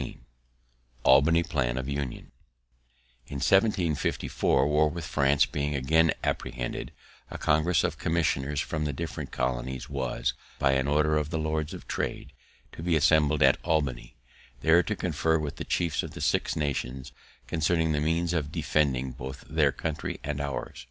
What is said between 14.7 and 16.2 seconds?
to confer with the chiefs of